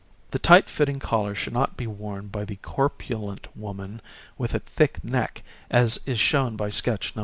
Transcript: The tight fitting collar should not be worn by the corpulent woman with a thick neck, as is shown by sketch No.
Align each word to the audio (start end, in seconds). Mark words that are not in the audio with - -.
The 0.31 0.39
tight 0.39 0.67
fitting 0.67 0.97
collar 0.97 1.35
should 1.35 1.53
not 1.53 1.77
be 1.77 1.85
worn 1.85 2.29
by 2.29 2.43
the 2.43 2.55
corpulent 2.55 3.55
woman 3.55 4.01
with 4.35 4.55
a 4.55 4.59
thick 4.59 5.03
neck, 5.03 5.43
as 5.69 5.99
is 6.07 6.19
shown 6.19 6.55
by 6.55 6.71
sketch 6.71 7.15
No. 7.15 7.19